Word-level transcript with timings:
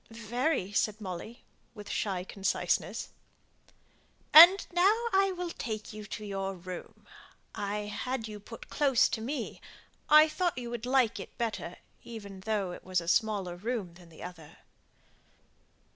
"Very," 0.09 0.71
said 0.71 0.99
Molly, 0.99 1.43
with 1.75 1.87
shy 1.87 2.23
conciseness. 2.23 3.09
"And 4.33 4.65
now 4.73 4.91
I 5.13 5.31
will 5.31 5.51
take 5.51 5.93
you 5.93 6.05
to 6.05 6.25
your 6.25 6.55
room; 6.55 7.05
I 7.53 7.81
have 7.81 7.99
had 8.11 8.27
you 8.27 8.39
put 8.39 8.67
close 8.71 9.07
to 9.09 9.21
me; 9.21 9.61
I 10.09 10.27
thought 10.27 10.57
you 10.57 10.71
would 10.71 10.87
like 10.87 11.19
it 11.19 11.37
better, 11.37 11.75
even 12.03 12.39
though 12.39 12.71
it 12.71 12.83
was 12.83 12.99
a 12.99 13.07
smaller 13.07 13.55
room 13.55 13.93
than 13.93 14.09
the 14.09 14.23
other." 14.23 14.57